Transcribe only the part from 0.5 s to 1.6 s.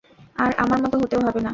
আমার মতো হতেও হবে না।